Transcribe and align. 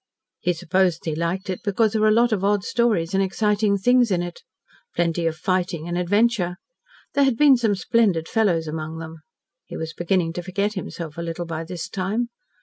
He 0.39 0.53
supposed 0.53 1.05
he 1.05 1.13
liked 1.13 1.47
it 1.47 1.61
because 1.63 1.91
there 1.93 2.01
were 2.01 2.07
a 2.07 2.11
lot 2.11 2.31
of 2.31 2.43
odd 2.43 2.63
stories 2.63 3.13
and 3.13 3.21
exciting 3.21 3.77
things 3.77 4.09
in 4.09 4.23
it. 4.23 4.41
Plenty 4.95 5.27
of 5.27 5.35
fighting 5.37 5.87
and 5.87 5.95
adventure. 5.95 6.55
There 7.13 7.23
had 7.23 7.37
been 7.37 7.55
some 7.55 7.75
splendid 7.75 8.27
fellows 8.27 8.65
among 8.67 8.97
them. 8.97 9.17
(He 9.67 9.77
was 9.77 9.93
beginning 9.93 10.33
to 10.33 10.41
forget 10.41 10.73
himself 10.73 11.19
a 11.19 11.21
little 11.21 11.45
by 11.45 11.65
this 11.65 11.87
time.) 11.87 12.29